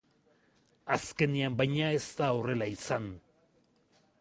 Azkenean, 0.95 1.59
baina, 1.61 1.91
ez 1.99 2.09
da 2.23 2.31
horrela 2.39 2.69
izan. 2.77 3.07